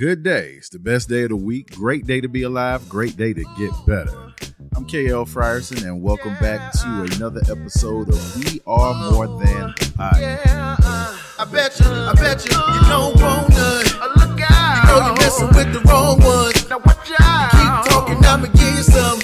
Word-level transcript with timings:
Good 0.00 0.22
day. 0.22 0.54
It's 0.56 0.70
the 0.70 0.78
best 0.78 1.10
day 1.10 1.24
of 1.24 1.28
the 1.28 1.36
week. 1.36 1.76
Great 1.76 2.06
day 2.06 2.22
to 2.22 2.28
be 2.28 2.44
alive. 2.44 2.88
Great 2.88 3.18
day 3.18 3.34
to 3.34 3.44
get 3.58 3.70
better. 3.86 4.32
I'm 4.74 4.86
KL 4.86 5.28
Frierson, 5.28 5.86
and 5.86 6.00
welcome 6.00 6.34
back 6.40 6.72
to 6.72 7.02
another 7.16 7.42
episode 7.50 8.08
of 8.08 8.36
We 8.36 8.62
Are 8.66 9.12
More 9.12 9.26
Than 9.26 9.74
Podcast. 9.74 10.20
Yeah, 10.46 10.76
uh, 10.82 11.18
I 11.40 11.44
bet 11.52 11.78
you, 11.78 11.84
I 11.84 12.14
bet 12.14 12.46
you, 12.46 12.56
you 12.56 12.80
don't 12.88 13.20
want 13.20 13.50
none. 13.50 13.84
Look 14.16 14.40
out. 14.50 14.84
You 14.84 14.88
know 14.88 15.06
you're 15.06 15.16
messing 15.16 15.48
with 15.48 15.72
the 15.74 15.80
wrong 15.86 16.18
ones. 16.20 16.70
Now 16.70 16.78
watch 16.78 17.10
out. 17.20 17.50
Keep 17.50 17.92
talking, 17.92 18.24
I'ma 18.24 18.46
give 18.46 18.76
you 18.76 18.82
some. 18.82 19.20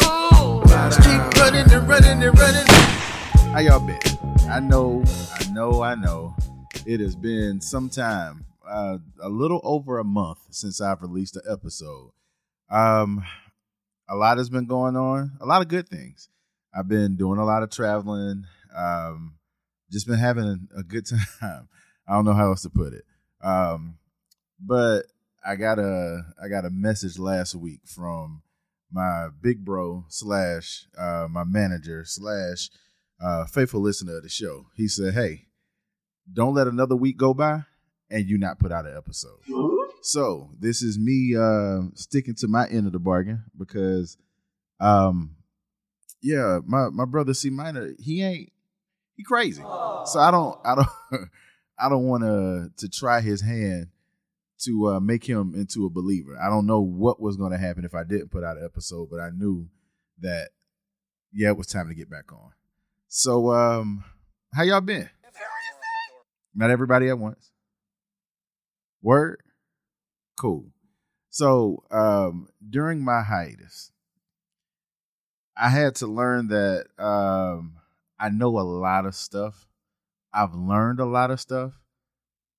Just 0.91 1.01
keep 1.01 1.41
running 1.41 1.73
and 1.73 1.89
running 1.89 2.23
and 2.23 2.39
running. 2.39 2.67
How 3.51 3.61
y'all 3.61 3.81
been? 3.81 3.99
I 4.51 4.61
know, 4.61 5.03
I 5.41 5.51
know, 5.53 5.83
I 5.83 5.95
know. 5.95 6.37
It 6.85 7.01
has 7.01 7.17
been 7.17 7.63
some 7.63 7.89
time, 7.89 8.45
uh, 8.69 8.99
a 9.21 9.29
little 9.29 9.61
over 9.65 9.99
a 9.99 10.05
month 10.05 10.39
since 10.51 10.81
I've 10.81 11.03
released 11.03 11.37
an 11.37 11.43
episode. 11.51 12.11
Um, 12.71 13.25
a 14.09 14.17
lot 14.17 14.39
has 14.39 14.49
been 14.51 14.67
going 14.67 14.97
on, 14.97 15.33
a 15.41 15.47
lot 15.47 15.63
of 15.63 15.69
good 15.69 15.89
things. 15.89 16.29
I've 16.75 16.89
been 16.89 17.17
doing 17.17 17.39
a 17.39 17.45
lot 17.45 17.63
of 17.63 17.71
traveling, 17.71 18.45
um, 18.77 19.37
just 19.91 20.07
been 20.07 20.19
having 20.19 20.69
a, 20.75 20.81
a 20.81 20.83
good 20.83 21.07
time. 21.41 21.69
I 22.09 22.15
don't 22.15 22.25
know 22.25 22.35
how 22.35 22.49
else 22.49 22.63
to 22.63 22.71
put 22.71 22.93
it. 22.93 23.05
Um, 23.43 23.99
but 24.61 25.03
I 25.45 25.57
got 25.57 25.79
a 25.79 26.23
I 26.43 26.49
got 26.49 26.65
a 26.65 26.71
message 26.71 27.19
last 27.19 27.55
week 27.55 27.81
from 27.85 28.43
my 28.91 29.29
big 29.41 29.65
bro 29.65 30.05
slash 30.09 30.87
uh, 30.99 31.29
my 31.31 31.45
manager 31.45 32.05
slash 32.05 32.71
uh, 33.21 33.45
faithful 33.47 33.81
listener 33.81 34.17
of 34.17 34.23
the 34.23 34.29
show. 34.29 34.67
He 34.75 34.89
said, 34.89 35.15
"Hey, 35.15 35.47
don't 36.33 36.55
let 36.55 36.67
another 36.67 36.97
week 36.97 37.17
go 37.17 37.35
by 37.35 37.65
and 38.11 38.27
you 38.27 38.39
not 38.39 38.59
put 38.59 38.73
out 38.73 38.87
an 38.87 38.97
episode." 38.97 39.39
So 40.03 40.51
this 40.59 40.83
is 40.83 40.99
me 40.99 41.35
uh, 41.37 41.89
sticking 41.95 42.37
to 42.37 42.49
my 42.49 42.69
end 42.69 42.87
of 42.87 42.93
the 42.93 43.01
bargain 43.01 43.45
because, 43.59 44.17
um, 44.79 45.37
yeah, 46.23 46.61
my 46.65 46.89
my 46.91 47.05
brother 47.05 47.35
C 47.35 47.51
Minor, 47.51 47.91
he 47.99 48.23
ain't 48.23 48.53
he 49.17 49.25
crazy. 49.25 49.63
So 49.63 50.21
I 50.21 50.31
don't 50.31 50.59
I 50.65 50.75
don't 50.77 50.89
I 51.79 51.89
don't 51.89 52.05
want 52.05 52.23
to 52.23 52.71
to 52.77 52.89
try 52.89 53.21
his 53.21 53.41
hand 53.41 53.89
to 54.59 54.89
uh, 54.89 55.01
make 55.01 55.25
him 55.25 55.55
into 55.55 55.87
a 55.87 55.91
believer. 55.91 56.39
I 56.41 56.49
don't 56.49 56.67
know 56.67 56.81
what 56.81 57.21
was 57.21 57.37
going 57.37 57.53
to 57.53 57.59
happen 57.59 57.85
if 57.85 57.95
I 57.95 58.05
didn't 58.05 58.31
put 58.31 58.45
out 58.45 58.57
an 58.57 58.65
episode, 58.65 59.09
but 59.11 59.21
I 59.21 59.31
knew 59.31 59.69
that 60.21 60.51
yeah, 61.33 61.49
it 61.49 61.59
was 61.59 61.67
time 61.67 61.89
to 61.89 61.95
get 61.95 62.09
back 62.09 62.33
on. 62.33 62.53
So 63.09 63.53
um, 63.53 64.05
how 64.55 64.63
y'all 64.63 64.81
been? 64.81 65.11
Not 66.55 66.71
everybody 66.71 67.09
at 67.09 67.19
once. 67.19 67.51
Word. 69.07 69.41
Cool. 70.37 70.65
So 71.31 71.85
um, 71.93 72.49
during 72.69 73.05
my 73.05 73.23
hiatus, 73.23 73.93
I 75.57 75.69
had 75.69 75.95
to 75.97 76.09
learn 76.09 76.49
that 76.49 76.87
um, 76.99 77.77
I 78.19 78.31
know 78.31 78.59
a 78.59 78.67
lot 78.67 79.07
of 79.07 79.15
stuff. 79.15 79.69
I've 80.35 80.57
learned 80.57 80.99
a 80.99 81.05
lot 81.05 81.31
of 81.31 81.41
stuff. 81.41 81.75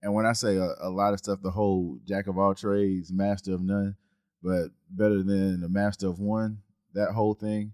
And 0.02 0.14
when 0.14 0.26
I 0.26 0.32
say 0.32 0.56
a, 0.56 0.74
a, 0.80 0.90
lot 0.90 1.12
of 1.12 1.20
stuff, 1.20 1.40
the 1.42 1.52
whole 1.52 2.00
jack 2.08 2.28
of 2.28 2.38
all 2.38 2.56
trades, 2.56 3.12
master 3.12 3.54
of 3.54 3.62
none, 3.62 3.98
but 4.42 4.70
better 4.90 5.24
than 5.24 5.60
the 5.60 5.68
master 5.68 6.08
of 6.08 6.22
one, 6.22 6.60
that 6.94 7.12
whole 7.12 7.34
thing. 7.34 7.74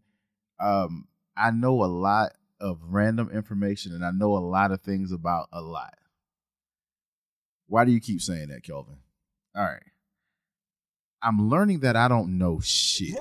Um, 0.59 1.07
I 1.37 1.51
know 1.51 1.83
a 1.83 1.85
lot 1.85 2.31
of 2.59 2.79
random 2.81 3.29
information 3.29 3.93
and 3.93 4.03
I 4.03 4.09
know 4.09 4.35
a 4.35 4.39
lot 4.39 4.71
of 4.71 4.81
things 4.81 5.11
about 5.11 5.47
a 5.53 5.61
lot. 5.61 5.93
Why 7.73 7.85
do 7.85 7.91
you 7.91 7.99
keep 7.99 8.21
saying 8.21 8.49
that, 8.49 8.61
Kelvin? 8.61 8.99
All 9.55 9.63
right. 9.63 9.81
I'm 11.23 11.49
learning 11.49 11.79
that 11.79 11.95
I 11.95 12.07
don't 12.07 12.37
know 12.37 12.59
shit. 12.59 13.17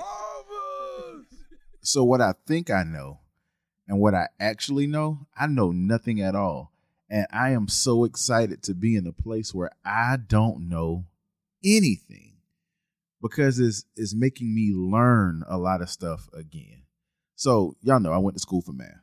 So 1.81 2.03
what 2.03 2.21
I 2.21 2.35
think 2.45 2.69
I 2.69 2.83
know 2.83 3.21
and 3.87 3.99
what 3.99 4.13
I 4.13 4.27
actually 4.39 4.85
know, 4.85 5.25
I 5.35 5.47
know 5.47 5.71
nothing 5.71 6.21
at 6.21 6.35
all. 6.35 6.71
And 7.09 7.25
I 7.33 7.49
am 7.49 7.67
so 7.67 8.03
excited 8.03 8.61
to 8.65 8.75
be 8.75 8.95
in 8.95 9.07
a 9.07 9.11
place 9.11 9.55
where 9.55 9.71
I 9.83 10.17
don't 10.17 10.69
know 10.69 11.05
anything 11.65 12.33
because 13.23 13.59
it's, 13.59 13.85
it's 13.95 14.13
making 14.13 14.53
me 14.53 14.71
learn 14.71 15.43
a 15.49 15.57
lot 15.57 15.81
of 15.81 15.89
stuff 15.89 16.29
again. 16.31 16.83
So, 17.35 17.75
y'all 17.81 17.99
know 17.99 18.13
I 18.13 18.19
went 18.19 18.37
to 18.37 18.39
school 18.39 18.61
for 18.61 18.71
math. 18.71 19.01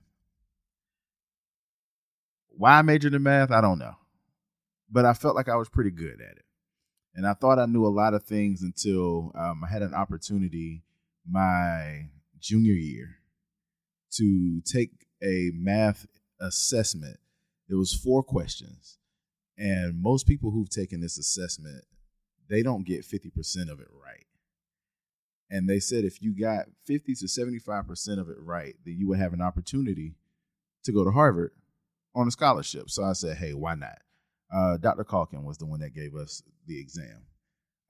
Why 2.50 2.78
I 2.78 2.82
majored 2.82 3.14
in 3.14 3.24
math, 3.24 3.50
I 3.50 3.60
don't 3.60 3.80
know. 3.80 3.96
But 4.90 5.04
I 5.04 5.12
felt 5.12 5.36
like 5.36 5.48
I 5.48 5.56
was 5.56 5.68
pretty 5.68 5.90
good 5.90 6.20
at 6.20 6.36
it. 6.36 6.44
And 7.14 7.26
I 7.26 7.34
thought 7.34 7.58
I 7.58 7.66
knew 7.66 7.84
a 7.84 7.88
lot 7.88 8.14
of 8.14 8.24
things 8.24 8.62
until 8.62 9.32
um, 9.34 9.62
I 9.64 9.72
had 9.72 9.82
an 9.82 9.94
opportunity 9.94 10.82
my 11.28 12.06
junior 12.40 12.72
year 12.72 13.16
to 14.12 14.60
take 14.62 14.90
a 15.22 15.50
math 15.54 16.06
assessment. 16.40 17.18
It 17.68 17.74
was 17.74 17.94
four 17.94 18.22
questions. 18.22 18.98
And 19.56 20.00
most 20.00 20.26
people 20.26 20.50
who've 20.50 20.70
taken 20.70 21.00
this 21.00 21.18
assessment, 21.18 21.84
they 22.48 22.62
don't 22.62 22.86
get 22.86 23.04
50% 23.04 23.70
of 23.70 23.80
it 23.80 23.88
right. 23.92 24.26
And 25.50 25.68
they 25.68 25.80
said 25.80 26.04
if 26.04 26.22
you 26.22 26.38
got 26.38 26.66
50 26.86 27.14
to 27.16 27.24
75% 27.26 28.20
of 28.20 28.28
it 28.28 28.38
right, 28.40 28.74
then 28.84 28.96
you 28.98 29.08
would 29.08 29.18
have 29.18 29.32
an 29.32 29.42
opportunity 29.42 30.14
to 30.84 30.92
go 30.92 31.04
to 31.04 31.10
Harvard 31.10 31.52
on 32.14 32.28
a 32.28 32.30
scholarship. 32.30 32.88
So 32.88 33.04
I 33.04 33.12
said, 33.12 33.36
hey, 33.36 33.52
why 33.52 33.74
not? 33.74 33.98
Uh, 34.52 34.76
Dr. 34.76 35.04
Calkin 35.04 35.44
was 35.44 35.58
the 35.58 35.66
one 35.66 35.80
that 35.80 35.94
gave 35.94 36.14
us 36.14 36.42
the 36.66 36.80
exam. 36.80 37.24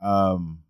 Um, 0.02 0.60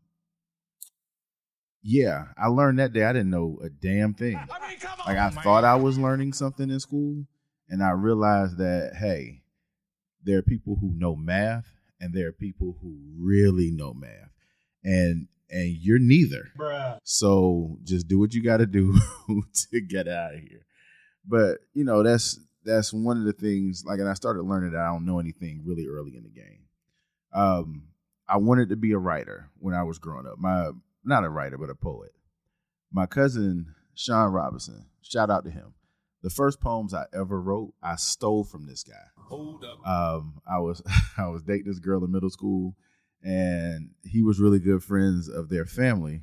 yeah, 1.82 2.26
I 2.36 2.48
learned 2.48 2.78
that 2.78 2.92
day. 2.92 3.04
I 3.04 3.12
didn't 3.12 3.30
know 3.30 3.58
a 3.62 3.70
damn 3.70 4.14
thing. 4.14 4.36
I 4.36 4.40
mean, 4.40 4.78
like 5.06 5.16
I 5.16 5.30
man. 5.30 5.42
thought 5.42 5.64
I 5.64 5.76
was 5.76 5.98
learning 5.98 6.32
something 6.34 6.70
in 6.70 6.80
school, 6.80 7.24
and 7.68 7.82
I 7.82 7.90
realized 7.90 8.58
that 8.58 8.92
hey, 8.98 9.42
there 10.22 10.38
are 10.38 10.42
people 10.42 10.76
who 10.80 10.92
know 10.94 11.16
math, 11.16 11.66
and 11.98 12.14
there 12.14 12.28
are 12.28 12.32
people 12.32 12.76
who 12.82 12.98
really 13.18 13.70
know 13.70 13.94
math, 13.94 14.30
and 14.84 15.28
and 15.48 15.76
you're 15.80 15.98
neither. 15.98 16.50
Bruh. 16.58 16.98
So 17.02 17.78
just 17.84 18.08
do 18.08 18.18
what 18.18 18.34
you 18.34 18.42
got 18.42 18.58
to 18.58 18.66
do 18.66 18.98
to 19.70 19.80
get 19.80 20.06
out 20.06 20.34
of 20.34 20.40
here. 20.40 20.66
But 21.26 21.58
you 21.72 21.84
know 21.84 22.02
that's 22.02 22.38
that's 22.64 22.92
one 22.92 23.18
of 23.18 23.24
the 23.24 23.32
things. 23.32 23.84
Like, 23.86 24.00
and 24.00 24.08
I 24.08 24.14
started 24.14 24.42
learning 24.42 24.72
that 24.72 24.80
I 24.80 24.88
don't 24.88 25.06
know 25.06 25.18
anything 25.18 25.62
really 25.64 25.86
early 25.86 26.16
in 26.16 26.22
the 26.22 26.30
game. 26.30 26.66
Um, 27.32 27.84
I 28.28 28.36
wanted 28.36 28.68
to 28.68 28.76
be 28.76 28.92
a 28.92 28.98
writer 28.98 29.50
when 29.58 29.74
I 29.74 29.82
was 29.82 29.98
growing 29.98 30.26
up. 30.26 30.38
My 30.38 30.70
not 31.04 31.24
a 31.24 31.28
writer, 31.28 31.58
but 31.58 31.70
a 31.70 31.74
poet. 31.74 32.12
My 32.92 33.06
cousin 33.06 33.74
Sean 33.94 34.32
Robinson, 34.32 34.86
shout 35.02 35.30
out 35.30 35.44
to 35.44 35.50
him. 35.50 35.74
The 36.22 36.30
first 36.30 36.60
poems 36.60 36.92
I 36.92 37.04
ever 37.14 37.40
wrote, 37.40 37.72
I 37.82 37.96
stole 37.96 38.44
from 38.44 38.66
this 38.66 38.82
guy. 38.82 38.94
Hold 39.16 39.64
up. 39.64 39.86
Um, 39.86 40.40
I 40.48 40.58
was 40.58 40.82
I 41.18 41.28
was 41.28 41.42
dating 41.42 41.66
this 41.66 41.78
girl 41.78 42.04
in 42.04 42.12
middle 42.12 42.30
school, 42.30 42.76
and 43.22 43.90
he 44.04 44.22
was 44.22 44.40
really 44.40 44.58
good 44.58 44.82
friends 44.82 45.28
of 45.28 45.48
their 45.48 45.66
family, 45.66 46.22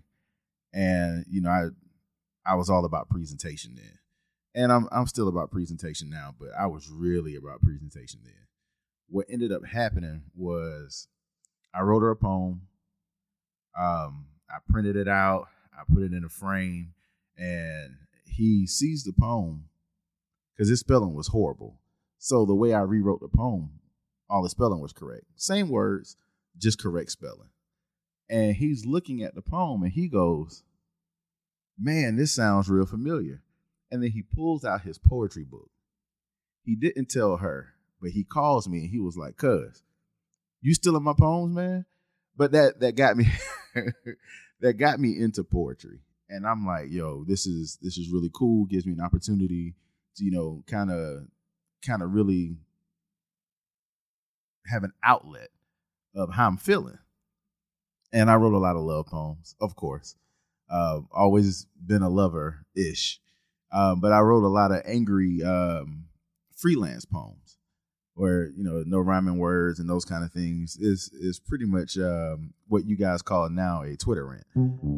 and 0.73 1.25
you 1.29 1.41
know 1.41 1.49
I 1.49 1.65
I 2.45 2.55
was 2.55 2.69
all 2.69 2.85
about 2.85 3.09
presentation 3.09 3.73
then, 3.75 3.97
and 4.57 4.71
I'm 4.71 4.89
I'm 4.91 5.05
still 5.05 5.27
about 5.27 5.51
presentation 5.51 6.09
now, 6.09 6.33
but 6.37 6.49
I 6.59 6.65
was 6.65 6.89
really 6.89 7.35
about 7.35 7.61
presentation 7.61 8.21
then. 8.25 8.33
What 9.07 9.27
ended 9.29 9.51
up 9.51 9.63
happening 9.63 10.23
was 10.35 11.07
I 11.73 11.81
wrote 11.81 12.01
her 12.01 12.09
a 12.09 12.15
poem. 12.15 12.63
Um, 13.79 14.25
I 14.49 14.57
printed 14.67 14.95
it 14.95 15.07
out. 15.07 15.47
I 15.71 15.83
put 15.87 16.01
it 16.01 16.11
in 16.11 16.23
a 16.23 16.29
frame, 16.29 16.95
and 17.37 17.97
he 18.25 18.65
sees 18.65 19.03
the 19.03 19.13
poem 19.13 19.65
because 20.51 20.69
his 20.69 20.79
spelling 20.79 21.13
was 21.13 21.27
horrible. 21.27 21.77
So 22.17 22.43
the 22.43 22.55
way 22.55 22.73
I 22.73 22.79
rewrote 22.79 23.21
the 23.21 23.27
poem, 23.27 23.79
all 24.27 24.41
the 24.41 24.49
spelling 24.49 24.81
was 24.81 24.91
correct. 24.91 25.25
Same 25.35 25.69
words, 25.69 26.17
just 26.57 26.81
correct 26.81 27.11
spelling. 27.11 27.49
And 28.27 28.55
he's 28.55 28.87
looking 28.87 29.21
at 29.21 29.35
the 29.35 29.43
poem 29.43 29.83
and 29.83 29.91
he 29.91 30.07
goes, 30.07 30.63
Man, 31.77 32.15
this 32.15 32.33
sounds 32.33 32.67
real 32.69 32.87
familiar. 32.87 33.43
And 33.91 34.03
then 34.03 34.11
he 34.11 34.21
pulls 34.21 34.65
out 34.65 34.81
his 34.81 34.97
poetry 34.97 35.43
book. 35.43 35.69
He 36.63 36.75
didn't 36.75 37.09
tell 37.09 37.37
her, 37.37 37.73
but 38.01 38.11
he 38.11 38.23
calls 38.23 38.67
me 38.67 38.79
and 38.79 38.89
he 38.89 38.99
was 38.99 39.17
like, 39.17 39.37
Cuz, 39.37 39.81
you 40.61 40.73
still 40.73 40.97
in 40.97 41.03
my 41.03 41.13
poems, 41.17 41.55
man? 41.55 41.85
But 42.35 42.51
that 42.51 42.79
that 42.81 42.95
got 42.95 43.15
me 43.17 43.27
that 44.61 44.73
got 44.73 44.99
me 44.99 45.17
into 45.17 45.43
poetry. 45.43 45.99
And 46.29 46.45
I'm 46.45 46.65
like, 46.65 46.87
yo, 46.89 47.23
this 47.25 47.47
is 47.47 47.77
this 47.81 47.97
is 47.97 48.11
really 48.11 48.29
cool. 48.33 48.65
Gives 48.65 48.85
me 48.85 48.93
an 48.93 49.01
opportunity 49.01 49.75
to, 50.17 50.25
you 50.25 50.31
know, 50.31 50.63
kind 50.67 50.91
of 50.91 51.27
kind 51.85 52.01
of 52.01 52.11
really 52.11 52.57
have 54.65 54.83
an 54.83 54.93
outlet 55.03 55.49
of 56.15 56.33
how 56.33 56.47
I'm 56.47 56.57
feeling. 56.57 56.97
And 58.11 58.29
I 58.29 58.35
wrote 58.35 58.53
a 58.53 58.57
lot 58.57 58.75
of 58.75 58.83
love 58.83 59.07
poems, 59.07 59.55
of 59.61 59.75
course. 59.75 60.15
Uh, 60.69 61.01
always 61.13 61.65
been 61.85 62.01
a 62.01 62.09
lover 62.09 62.65
ish. 62.75 63.19
Um, 63.71 63.99
but 63.99 64.11
I 64.11 64.19
wrote 64.19 64.43
a 64.43 64.47
lot 64.47 64.71
of 64.71 64.81
angry 64.85 65.43
um, 65.43 66.05
freelance 66.55 67.05
poems 67.05 67.57
where 68.17 68.47
you 68.47 68.63
know 68.63 68.83
no 68.87 68.97
rhyming 68.97 69.37
words 69.37 69.79
and 69.79 69.87
those 69.87 70.03
kind 70.03 70.23
of 70.23 70.31
things 70.31 70.75
is 70.77 71.11
is 71.13 71.39
pretty 71.39 71.65
much 71.65 71.97
um, 71.97 72.53
what 72.67 72.85
you 72.85 72.97
guys 72.97 73.21
call 73.21 73.47
now 73.49 73.83
a 73.83 73.95
Twitter 73.95 74.25
rant. 74.25 74.45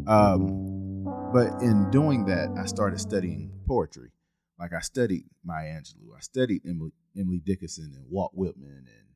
Um, 0.08 1.04
but 1.34 1.62
in 1.62 1.92
doing 1.92 2.26
that, 2.26 2.56
I 2.58 2.66
started 2.66 3.00
studying 3.00 3.52
poetry. 3.68 4.12
Like 4.58 4.72
I 4.74 4.80
studied 4.80 5.26
Maya 5.44 5.80
Angelou, 5.82 6.16
I 6.16 6.22
studied 6.22 6.62
Emily 6.66 6.92
Emily 7.18 7.42
Dickinson 7.46 7.92
and 7.94 8.06
Walt 8.10 8.32
Whitman 8.34 8.86
and 8.88 9.08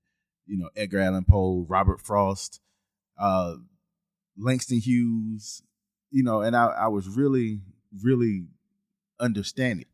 you 0.46 0.58
know 0.58 0.70
Edgar 0.76 1.00
Allan 1.00 1.26
Poe, 1.26 1.66
Robert 1.70 2.02
Frost, 2.02 2.60
uh, 3.18 3.56
Langston 4.38 4.80
Hughes, 4.80 5.64
you 6.12 6.24
know, 6.24 6.42
and 6.42 6.56
I, 6.56 6.66
I 6.66 6.88
was 6.88 7.08
really 7.08 7.62
really 8.04 8.48
understanding, 9.20 9.88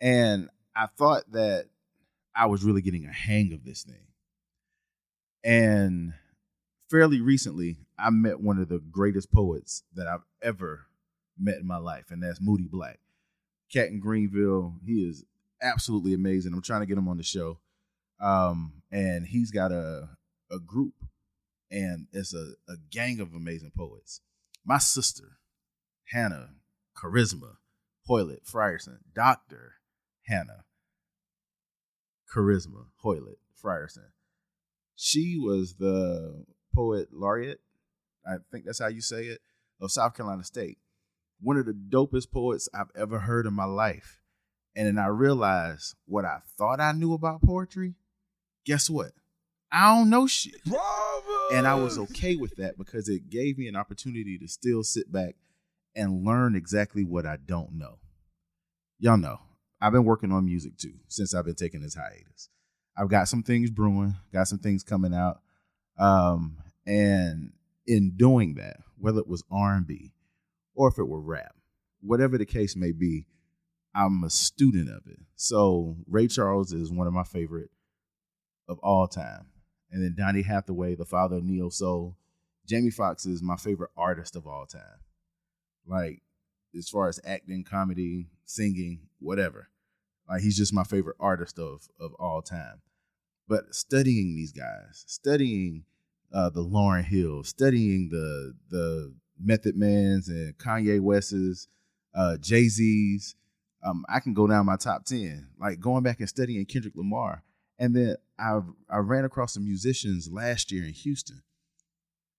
and 0.00 0.48
I 0.74 0.86
thought 0.86 1.30
that 1.32 1.66
I 2.34 2.46
was 2.46 2.64
really 2.64 2.82
getting 2.82 3.06
a 3.06 3.12
hang 3.12 3.52
of 3.52 3.64
this 3.64 3.82
thing. 3.82 4.06
And 5.44 6.14
fairly 6.90 7.20
recently, 7.20 7.78
I 7.98 8.10
met 8.10 8.40
one 8.40 8.58
of 8.58 8.68
the 8.68 8.78
greatest 8.78 9.32
poets 9.32 9.82
that 9.94 10.06
I've 10.06 10.24
ever 10.42 10.86
met 11.38 11.58
in 11.58 11.66
my 11.66 11.78
life, 11.78 12.06
and 12.10 12.22
that's 12.22 12.40
Moody 12.40 12.68
Black. 12.70 12.98
Cat 13.72 13.88
in 13.88 14.00
Greenville. 14.00 14.76
He 14.84 15.06
is 15.06 15.24
absolutely 15.60 16.14
amazing. 16.14 16.54
I'm 16.54 16.62
trying 16.62 16.80
to 16.80 16.86
get 16.86 16.96
him 16.96 17.08
on 17.08 17.18
the 17.18 17.22
show. 17.22 17.58
Um, 18.20 18.82
and 18.90 19.26
he's 19.26 19.50
got 19.50 19.72
a 19.72 20.08
a 20.50 20.58
group 20.58 20.94
and 21.70 22.06
it's 22.12 22.34
a, 22.34 22.52
a 22.68 22.76
gang 22.90 23.20
of 23.20 23.34
amazing 23.34 23.72
poets. 23.76 24.20
My 24.64 24.78
sister, 24.78 25.38
Hannah 26.04 26.50
Charisma 26.96 27.57
Hoylett 28.08 28.50
Frierson, 28.50 28.98
Dr. 29.14 29.74
Hannah 30.26 30.64
Charisma 32.32 32.86
Hoylett 33.04 33.38
Frierson. 33.62 34.10
She 34.96 35.36
was 35.38 35.74
the 35.74 36.44
poet 36.74 37.08
laureate, 37.12 37.60
I 38.26 38.36
think 38.50 38.64
that's 38.64 38.80
how 38.80 38.88
you 38.88 39.00
say 39.00 39.26
it, 39.26 39.40
of 39.80 39.92
South 39.92 40.14
Carolina 40.14 40.44
State. 40.44 40.78
One 41.40 41.56
of 41.56 41.66
the 41.66 41.72
dopest 41.72 42.30
poets 42.32 42.68
I've 42.74 42.90
ever 42.96 43.20
heard 43.20 43.46
in 43.46 43.54
my 43.54 43.64
life. 43.64 44.20
And 44.74 44.86
then 44.86 44.98
I 44.98 45.06
realized 45.06 45.94
what 46.06 46.24
I 46.24 46.38
thought 46.56 46.80
I 46.80 46.92
knew 46.92 47.14
about 47.14 47.42
poetry. 47.42 47.94
Guess 48.64 48.90
what? 48.90 49.12
I 49.70 49.94
don't 49.94 50.10
know 50.10 50.26
shit. 50.26 50.64
Bravo! 50.64 51.54
And 51.54 51.66
I 51.66 51.74
was 51.74 51.98
okay 51.98 52.36
with 52.36 52.56
that 52.56 52.76
because 52.78 53.08
it 53.08 53.30
gave 53.30 53.58
me 53.58 53.68
an 53.68 53.76
opportunity 53.76 54.38
to 54.38 54.48
still 54.48 54.82
sit 54.82 55.10
back 55.10 55.36
and 55.94 56.24
learn 56.24 56.54
exactly 56.54 57.04
what 57.04 57.26
I 57.26 57.36
don't 57.36 57.72
know. 57.72 57.98
Y'all 58.98 59.16
know, 59.16 59.38
I've 59.80 59.92
been 59.92 60.04
working 60.04 60.32
on 60.32 60.44
music 60.44 60.76
too 60.76 60.94
since 61.08 61.34
I've 61.34 61.44
been 61.44 61.54
taking 61.54 61.80
this 61.80 61.94
hiatus. 61.94 62.48
I've 62.96 63.08
got 63.08 63.28
some 63.28 63.42
things 63.42 63.70
brewing, 63.70 64.16
got 64.32 64.48
some 64.48 64.58
things 64.58 64.82
coming 64.82 65.14
out. 65.14 65.40
Um, 65.98 66.58
and 66.86 67.52
in 67.86 68.14
doing 68.16 68.54
that, 68.54 68.78
whether 68.98 69.20
it 69.20 69.28
was 69.28 69.44
R&B 69.50 70.12
or 70.74 70.88
if 70.88 70.98
it 70.98 71.08
were 71.08 71.20
rap, 71.20 71.54
whatever 72.00 72.38
the 72.38 72.46
case 72.46 72.74
may 72.76 72.92
be, 72.92 73.26
I'm 73.94 74.22
a 74.24 74.30
student 74.30 74.88
of 74.88 75.02
it. 75.06 75.18
So 75.36 75.96
Ray 76.06 76.26
Charles 76.26 76.72
is 76.72 76.90
one 76.90 77.06
of 77.06 77.12
my 77.12 77.24
favorite 77.24 77.70
of 78.68 78.78
all 78.80 79.06
time. 79.06 79.46
And 79.90 80.02
then 80.02 80.14
Donny 80.16 80.42
Hathaway, 80.42 80.94
the 80.94 81.04
father 81.04 81.36
of 81.36 81.44
neo 81.44 81.68
soul. 81.70 82.16
Jamie 82.66 82.90
Foxx 82.90 83.24
is 83.24 83.42
my 83.42 83.56
favorite 83.56 83.90
artist 83.96 84.36
of 84.36 84.46
all 84.46 84.66
time. 84.66 85.00
Like 85.88 86.22
as 86.76 86.88
far 86.88 87.08
as 87.08 87.20
acting, 87.24 87.64
comedy, 87.64 88.28
singing, 88.44 89.00
whatever. 89.20 89.68
Like 90.28 90.42
he's 90.42 90.56
just 90.56 90.74
my 90.74 90.84
favorite 90.84 91.16
artist 91.18 91.58
of 91.58 91.88
of 91.98 92.12
all 92.14 92.42
time. 92.42 92.82
But 93.48 93.74
studying 93.74 94.36
these 94.36 94.52
guys, 94.52 95.04
studying 95.06 95.84
uh, 96.32 96.50
the 96.50 96.64
Lauryn 96.64 97.04
Hill, 97.04 97.42
studying 97.44 98.10
the 98.10 98.54
the 98.70 99.14
Method 99.40 99.76
Man's 99.76 100.28
and 100.28 100.56
Kanye 100.58 101.00
West's, 101.00 101.68
uh, 102.14 102.36
Jay 102.36 102.68
Z's, 102.68 103.36
um, 103.82 104.04
I 104.08 104.20
can 104.20 104.34
go 104.34 104.46
down 104.46 104.66
my 104.66 104.76
top 104.76 105.04
ten. 105.04 105.48
Like 105.58 105.80
going 105.80 106.02
back 106.02 106.20
and 106.20 106.28
studying 106.28 106.66
Kendrick 106.66 106.94
Lamar, 106.96 107.42
and 107.78 107.96
then 107.96 108.16
I 108.38 108.60
I 108.90 108.98
ran 108.98 109.24
across 109.24 109.54
some 109.54 109.64
musicians 109.64 110.30
last 110.30 110.70
year 110.70 110.84
in 110.84 110.92
Houston, 110.92 111.42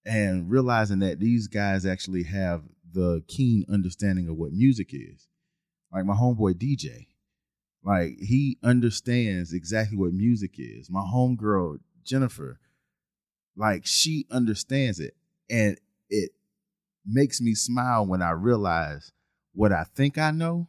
and 0.05 0.49
realizing 0.51 0.99
that 0.99 1.19
these 1.19 1.47
guys 1.47 1.85
actually 1.85 2.23
have 2.23 2.61
the 2.93 3.23
keen 3.27 3.65
understanding 3.71 4.27
of 4.27 4.37
what 4.37 4.51
music 4.51 4.89
is. 4.93 5.27
Like 5.91 6.05
my 6.05 6.13
homeboy 6.13 6.53
DJ, 6.53 7.07
like 7.83 8.17
he 8.19 8.57
understands 8.63 9.53
exactly 9.53 9.97
what 9.97 10.13
music 10.13 10.55
is. 10.57 10.89
My 10.89 11.01
homegirl 11.01 11.79
Jennifer, 12.03 12.59
like 13.55 13.85
she 13.85 14.25
understands 14.29 14.99
it, 14.99 15.15
and 15.49 15.77
it 16.09 16.31
makes 17.05 17.41
me 17.41 17.55
smile 17.55 18.05
when 18.05 18.21
I 18.21 18.31
realize 18.31 19.11
what 19.53 19.71
I 19.71 19.83
think 19.95 20.17
I 20.17 20.31
know. 20.31 20.67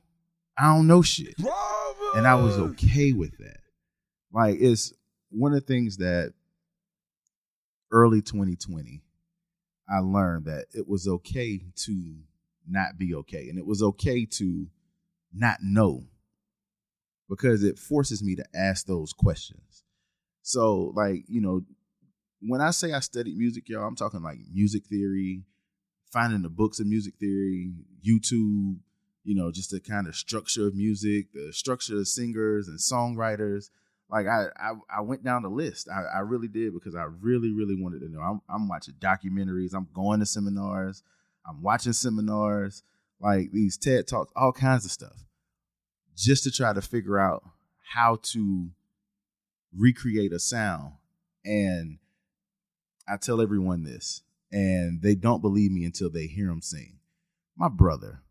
I 0.57 0.75
don't 0.75 0.87
know 0.87 1.03
shit, 1.03 1.37
Bravo! 1.37 2.17
and 2.17 2.27
I 2.27 2.35
was 2.35 2.57
okay 2.59 3.13
with 3.13 3.37
that. 3.39 3.61
Like 4.33 4.57
it's 4.61 4.93
one 5.31 5.53
of 5.53 5.61
the 5.61 5.67
things 5.67 5.99
that 5.99 6.33
early 7.93 8.23
2020 8.23 9.03
I 9.91 9.99
learned 9.99 10.45
that 10.45 10.67
it 10.73 10.89
was 10.89 11.09
okay 11.09 11.61
to 11.85 12.15
not 12.69 12.97
be 12.97 13.15
okay. 13.15 13.49
And 13.49 13.59
it 13.59 13.67
was 13.67 13.83
okay 13.83 14.25
to 14.27 14.67
not 15.33 15.59
know 15.63 16.05
because 17.29 17.63
it 17.63 17.79
forces 17.79 18.23
me 18.23 18.37
to 18.37 18.45
ask 18.55 18.87
those 18.87 19.13
questions. 19.13 19.85
So, 20.43 20.93
like, 20.95 21.25
you 21.29 21.41
know, 21.41 21.63
when 22.41 22.61
I 22.61 22.71
say 22.71 22.93
I 22.93 23.01
studied 23.01 23.37
music, 23.37 23.69
y'all, 23.69 23.87
I'm 23.87 23.97
talking 23.97 24.23
like 24.23 24.39
music 24.53 24.87
theory, 24.87 25.43
finding 26.13 26.43
the 26.43 26.49
books 26.49 26.81
of 26.81 26.87
music 26.87 27.15
theory, 27.19 27.73
YouTube, 28.07 28.79
you 29.25 29.35
know, 29.35 29.53
just 29.53 29.71
the 29.71 29.81
kind 29.81 30.07
of 30.07 30.17
structure 30.17 30.67
of 30.67 30.75
music, 30.75 31.33
the 31.33 31.53
structure 31.53 31.99
of 31.99 32.09
singers 32.09 32.69
and 32.69 32.79
songwriters 32.79 33.71
like 34.11 34.27
I, 34.27 34.47
I, 34.59 34.73
I 34.99 35.01
went 35.03 35.25
down 35.25 35.43
the 35.43 35.49
list. 35.49 35.89
I, 35.89 36.19
I 36.19 36.21
really 36.21 36.49
did 36.49 36.75
because 36.75 36.95
I 36.95 37.05
really, 37.21 37.53
really 37.53 37.81
wanted 37.81 38.01
to 38.01 38.09
know. 38.09 38.21
I'm, 38.21 38.41
I'm 38.49 38.69
watching 38.69 38.95
documentaries. 38.95 39.75
I'm 39.75 39.89
going 39.95 40.21
to 40.21 40.27
seminars. 40.27 41.03
I'm 41.47 41.63
watching 41.63 41.93
seminars, 41.93 42.83
like 43.21 43.53
these 43.53 43.77
TED 43.77 44.07
talks, 44.07 44.33
all 44.37 44.53
kinds 44.53 44.85
of 44.85 44.91
stuff, 44.91 45.25
just 46.17 46.45
to 46.45 46.51
try 46.51 46.73
to 46.73 46.83
figure 46.83 47.19
out 47.19 47.45
how 47.95 48.19
to 48.23 48.71
recreate 49.77 50.33
a 50.33 50.39
sound. 50.39 50.93
And 51.45 51.99
I 53.09 53.17
tell 53.17 53.41
everyone 53.41 53.85
this, 53.85 54.23
and 54.53 55.01
they 55.03 55.15
don't 55.15 55.41
believe 55.41 55.73
me 55.73 55.85
until 55.85 56.11
they 56.11 56.27
hear 56.27 56.51
him 56.51 56.61
sing. 56.61 56.99
My 57.57 57.69
brother, 57.69 58.23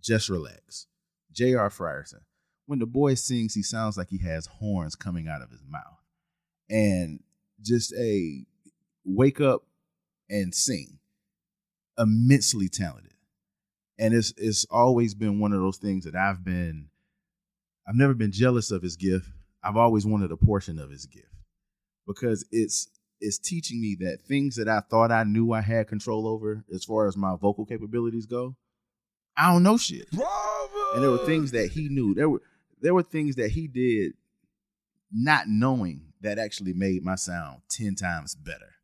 just 0.00 0.28
relax. 0.28 0.86
J.R. 1.32 1.68
Frierson 1.68 2.22
when 2.68 2.78
the 2.78 2.86
boy 2.86 3.14
sings, 3.14 3.54
he 3.54 3.62
sounds 3.62 3.96
like 3.96 4.10
he 4.10 4.18
has 4.18 4.44
horns 4.44 4.94
coming 4.94 5.26
out 5.26 5.40
of 5.40 5.50
his 5.50 5.62
mouth. 5.66 6.02
And 6.68 7.20
just 7.62 7.94
a 7.94 8.44
wake 9.06 9.40
up 9.40 9.62
and 10.28 10.54
sing. 10.54 10.98
Immensely 11.96 12.68
talented. 12.68 13.14
And 13.98 14.12
it's 14.12 14.34
it's 14.36 14.66
always 14.70 15.14
been 15.14 15.40
one 15.40 15.54
of 15.54 15.60
those 15.60 15.78
things 15.78 16.04
that 16.04 16.14
I've 16.14 16.44
been 16.44 16.90
I've 17.88 17.96
never 17.96 18.12
been 18.12 18.32
jealous 18.32 18.70
of 18.70 18.82
his 18.82 18.96
gift. 18.96 19.30
I've 19.64 19.78
always 19.78 20.04
wanted 20.04 20.30
a 20.30 20.36
portion 20.36 20.78
of 20.78 20.90
his 20.90 21.06
gift. 21.06 21.32
Because 22.06 22.46
it's 22.52 22.90
it's 23.18 23.38
teaching 23.38 23.80
me 23.80 23.96
that 24.00 24.20
things 24.28 24.56
that 24.56 24.68
I 24.68 24.80
thought 24.80 25.10
I 25.10 25.24
knew 25.24 25.52
I 25.52 25.62
had 25.62 25.88
control 25.88 26.28
over 26.28 26.66
as 26.72 26.84
far 26.84 27.08
as 27.08 27.16
my 27.16 27.34
vocal 27.40 27.64
capabilities 27.64 28.26
go, 28.26 28.56
I 29.38 29.50
don't 29.50 29.62
know 29.62 29.78
shit. 29.78 30.06
And 30.12 31.02
there 31.02 31.10
were 31.10 31.24
things 31.24 31.52
that 31.52 31.70
he 31.72 31.88
knew. 31.88 32.14
There 32.14 32.28
were 32.28 32.42
there 32.80 32.94
were 32.94 33.02
things 33.02 33.36
that 33.36 33.50
he 33.50 33.66
did 33.68 34.12
not 35.12 35.44
knowing 35.46 36.12
that 36.20 36.38
actually 36.38 36.72
made 36.72 37.02
my 37.02 37.14
sound 37.14 37.62
10 37.70 37.94
times 37.94 38.34
better. 38.34 38.74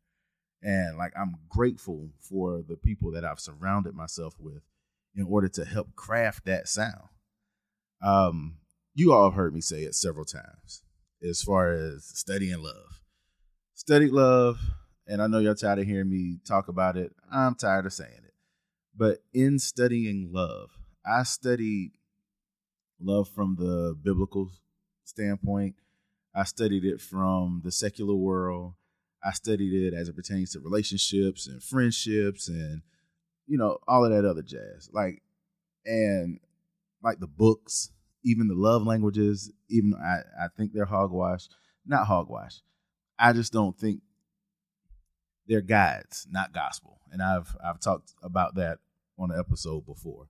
And 0.62 0.96
like 0.96 1.12
I'm 1.18 1.36
grateful 1.48 2.10
for 2.20 2.62
the 2.66 2.76
people 2.76 3.12
that 3.12 3.24
I've 3.24 3.40
surrounded 3.40 3.94
myself 3.94 4.34
with 4.38 4.62
in 5.14 5.26
order 5.28 5.48
to 5.48 5.64
help 5.64 5.94
craft 5.94 6.46
that 6.46 6.68
sound. 6.68 7.08
Um, 8.02 8.58
you 8.94 9.12
all 9.12 9.30
have 9.30 9.34
heard 9.34 9.54
me 9.54 9.60
say 9.60 9.82
it 9.82 9.94
several 9.94 10.24
times 10.24 10.82
as 11.28 11.42
far 11.42 11.72
as 11.72 12.04
studying 12.04 12.62
love. 12.62 13.00
Studied 13.74 14.12
love, 14.12 14.58
and 15.06 15.20
I 15.20 15.26
know 15.26 15.38
y'all 15.38 15.54
tired 15.54 15.80
of 15.80 15.86
hearing 15.86 16.10
me 16.10 16.38
talk 16.46 16.68
about 16.68 16.96
it. 16.96 17.12
I'm 17.30 17.54
tired 17.54 17.86
of 17.86 17.92
saying 17.92 18.10
it. 18.24 18.34
But 18.96 19.18
in 19.32 19.58
studying 19.58 20.30
love, 20.32 20.70
I 21.04 21.24
studied 21.24 21.92
love 23.00 23.28
from 23.28 23.56
the 23.58 23.96
biblical 24.02 24.50
standpoint. 25.04 25.76
I 26.34 26.44
studied 26.44 26.84
it 26.84 27.00
from 27.00 27.62
the 27.64 27.70
secular 27.70 28.14
world. 28.14 28.74
I 29.22 29.32
studied 29.32 29.72
it 29.72 29.94
as 29.94 30.08
it 30.08 30.16
pertains 30.16 30.52
to 30.52 30.60
relationships 30.60 31.46
and 31.46 31.62
friendships 31.62 32.48
and 32.48 32.82
you 33.46 33.56
know 33.56 33.78
all 33.86 34.04
of 34.04 34.10
that 34.10 34.28
other 34.28 34.42
jazz. 34.42 34.90
Like 34.92 35.22
and 35.84 36.40
like 37.02 37.20
the 37.20 37.26
books, 37.26 37.90
even 38.24 38.48
the 38.48 38.54
love 38.54 38.82
languages, 38.86 39.52
even 39.68 39.94
I, 39.94 40.44
I 40.44 40.48
think 40.56 40.72
they're 40.72 40.84
hogwash. 40.84 41.48
not 41.86 42.06
hogwash. 42.06 42.60
I 43.18 43.32
just 43.32 43.52
don't 43.52 43.78
think 43.78 44.00
they're 45.46 45.60
guides, 45.60 46.26
not 46.30 46.52
gospel. 46.52 47.00
And 47.12 47.22
I've 47.22 47.54
I've 47.64 47.80
talked 47.80 48.12
about 48.22 48.56
that 48.56 48.78
on 49.18 49.30
an 49.30 49.38
episode 49.38 49.86
before. 49.86 50.26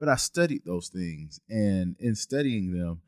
But 0.00 0.08
I 0.08 0.16
studied 0.16 0.62
those 0.64 0.88
things, 0.88 1.40
and 1.48 1.94
in 2.00 2.14
studying 2.14 2.72
them, 2.72 3.02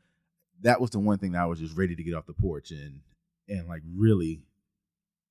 that 0.61 0.79
was 0.79 0.91
the 0.91 0.99
one 0.99 1.17
thing 1.17 1.31
that 1.31 1.41
I 1.41 1.47
was 1.47 1.59
just 1.59 1.75
ready 1.75 1.95
to 1.95 2.03
get 2.03 2.13
off 2.13 2.27
the 2.27 2.33
porch 2.33 2.71
and 2.71 3.01
and 3.49 3.67
like 3.67 3.81
really 3.97 4.43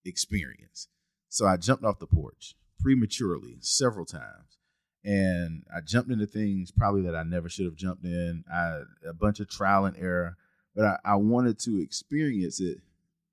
experience. 0.04 0.88
So 1.28 1.46
I 1.46 1.56
jumped 1.56 1.84
off 1.84 1.98
the 1.98 2.06
porch 2.06 2.54
prematurely 2.80 3.56
several 3.60 4.04
times. 4.04 4.58
And 5.04 5.64
I 5.74 5.80
jumped 5.80 6.10
into 6.10 6.26
things 6.26 6.70
probably 6.70 7.02
that 7.02 7.16
I 7.16 7.22
never 7.22 7.48
should 7.48 7.64
have 7.64 7.74
jumped 7.74 8.04
in. 8.04 8.44
I 8.52 8.82
a 9.08 9.12
bunch 9.12 9.40
of 9.40 9.48
trial 9.48 9.86
and 9.86 9.96
error, 9.96 10.36
but 10.76 10.84
I, 10.84 10.98
I 11.04 11.16
wanted 11.16 11.58
to 11.60 11.80
experience 11.80 12.60
it 12.60 12.78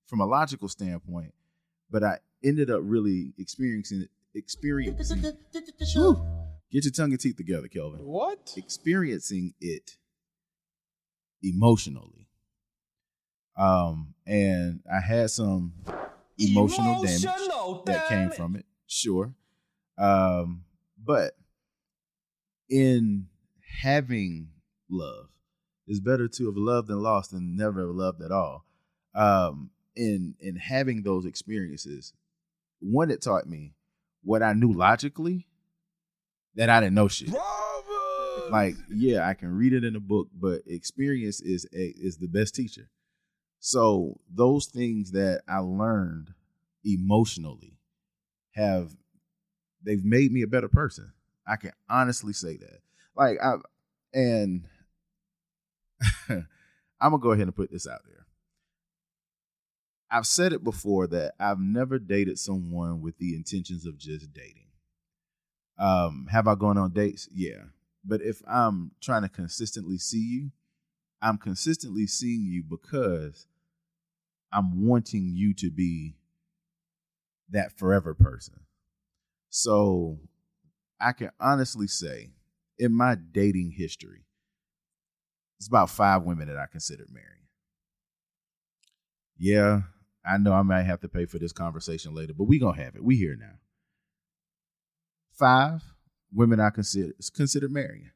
from 0.07 0.21
a 0.21 0.25
logical 0.25 0.67
standpoint. 0.67 1.33
But 1.91 2.03
I 2.03 2.19
ended 2.43 2.71
up 2.71 2.81
really 2.83 3.33
experiencing 3.37 4.01
it, 4.01 4.09
experiencing. 4.33 5.23
Whew. 5.93 6.38
Get 6.71 6.85
your 6.85 6.91
tongue 6.91 7.11
and 7.11 7.19
teeth 7.19 7.35
together, 7.37 7.67
Kelvin. 7.67 8.01
What? 8.05 8.53
Experiencing 8.55 9.53
it 9.59 9.97
emotionally. 11.41 12.27
Um, 13.57 14.13
and 14.25 14.81
I 14.91 14.99
had 14.99 15.31
some 15.31 15.73
emotional, 16.37 17.01
Emotional, 17.01 17.83
damage 17.83 17.85
that 17.85 18.07
came 18.07 18.29
from 18.29 18.55
it, 18.55 18.65
sure. 18.87 19.33
Um, 19.97 20.63
but 21.03 21.33
in 22.69 23.27
having 23.81 24.49
love, 24.89 25.27
it's 25.87 25.99
better 25.99 26.27
to 26.27 26.45
have 26.45 26.55
loved 26.55 26.87
than 26.87 27.01
lost 27.01 27.31
than 27.31 27.57
never 27.57 27.81
have 27.81 27.95
loved 27.95 28.21
at 28.21 28.31
all. 28.31 28.65
Um, 29.13 29.71
in 29.95 30.35
in 30.39 30.55
having 30.55 31.03
those 31.03 31.25
experiences, 31.25 32.13
one 32.79 33.11
it 33.11 33.21
taught 33.21 33.47
me 33.47 33.73
what 34.23 34.43
I 34.43 34.53
knew 34.53 34.71
logically 34.71 35.47
that 36.59 36.69
I 36.69 36.81
didn't 36.81 36.95
know 36.95 37.07
shit. 37.07 37.29
Bravo! 37.29 38.49
like 38.51 38.75
yeah 38.89 39.27
i 39.27 39.33
can 39.33 39.55
read 39.55 39.73
it 39.73 39.83
in 39.83 39.95
a 39.95 39.99
book 39.99 40.27
but 40.33 40.61
experience 40.65 41.39
is 41.39 41.65
a, 41.73 41.93
is 41.97 42.17
the 42.17 42.27
best 42.27 42.53
teacher. 42.55 42.89
So 43.59 44.19
those 44.29 44.65
things 44.67 45.11
that 45.11 45.41
i 45.47 45.59
learned 45.59 46.33
emotionally 46.83 47.77
have 48.51 48.91
they've 49.83 50.03
made 50.03 50.31
me 50.31 50.41
a 50.41 50.47
better 50.47 50.67
person. 50.67 51.13
I 51.47 51.55
can 51.55 51.71
honestly 51.89 52.33
say 52.33 52.57
that. 52.57 52.79
Like 53.15 53.37
i 53.41 53.55
and 54.13 54.67
i'm 56.29 56.45
gonna 56.99 57.19
go 57.19 57.31
ahead 57.31 57.47
and 57.47 57.55
put 57.55 57.71
this 57.71 57.87
out 57.87 58.01
there. 58.05 58.25
I've 60.11 60.27
said 60.27 60.51
it 60.53 60.63
before 60.63 61.07
that 61.07 61.35
i've 61.39 61.59
never 61.59 61.99
dated 61.99 62.37
someone 62.37 63.01
with 63.01 63.17
the 63.17 63.35
intentions 63.35 63.85
of 63.85 63.97
just 63.97 64.33
dating 64.33 64.68
um, 65.79 66.27
have 66.29 66.47
I 66.47 66.55
gone 66.55 66.77
on 66.77 66.91
dates? 66.91 67.29
Yeah. 67.33 67.63
But 68.03 68.21
if 68.21 68.41
I'm 68.47 68.91
trying 69.01 69.23
to 69.23 69.29
consistently 69.29 69.97
see 69.97 70.21
you, 70.21 70.51
I'm 71.21 71.37
consistently 71.37 72.05
seeing 72.07 72.45
you 72.45 72.63
because 72.63 73.47
I'm 74.51 74.85
wanting 74.85 75.31
you 75.33 75.53
to 75.55 75.69
be 75.69 76.15
that 77.49 77.77
forever 77.77 78.13
person. 78.13 78.61
So 79.49 80.19
I 80.99 81.13
can 81.13 81.31
honestly 81.39 81.87
say 81.87 82.31
in 82.77 82.93
my 82.93 83.15
dating 83.15 83.71
history, 83.71 84.25
it's 85.57 85.67
about 85.67 85.89
five 85.89 86.23
women 86.23 86.47
that 86.47 86.57
I 86.57 86.67
considered 86.71 87.07
marrying. 87.11 87.47
Yeah, 89.37 89.81
I 90.25 90.37
know 90.37 90.53
I 90.53 90.61
might 90.61 90.83
have 90.83 91.01
to 91.01 91.09
pay 91.09 91.25
for 91.25 91.39
this 91.39 91.51
conversation 91.51 92.13
later, 92.13 92.33
but 92.33 92.45
we 92.45 92.59
gonna 92.59 92.81
have 92.81 92.95
it. 92.95 93.03
We 93.03 93.17
here 93.17 93.37
now 93.37 93.58
five 95.39 95.81
women 96.33 96.59
I 96.59 96.69
consider 96.69 97.13
consider 97.33 97.69
marrying. 97.69 98.11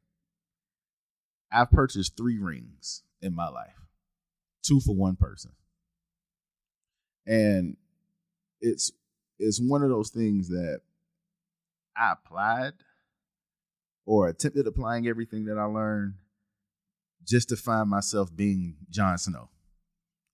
I've 1.52 1.72
purchased 1.72 2.18
three 2.18 2.38
rings 2.38 3.04
in 3.22 3.34
my 3.34 3.48
life, 3.48 3.80
two 4.64 4.80
for 4.82 4.96
one 4.96 5.16
person, 5.16 5.52
and 7.26 7.78
it's 8.62 8.92
it's 9.40 9.60
one 9.62 9.84
of 9.84 9.90
those 9.90 10.10
things 10.10 10.50
that 10.50 10.82
I 11.98 12.14
applied 12.14 12.74
or 14.06 14.28
attempted 14.28 14.68
applying 14.68 15.08
everything 15.08 15.46
that 15.46 15.58
I 15.58 15.64
learned 15.64 16.16
just 17.26 17.50
to 17.50 17.56
find 17.56 17.90
myself 17.90 18.36
being 18.36 18.76
Jon 18.90 19.18
Snow. 19.18 19.50